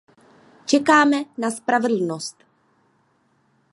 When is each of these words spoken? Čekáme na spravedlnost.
Čekáme 0.65 1.23
na 1.37 1.51
spravedlnost. 1.51 2.43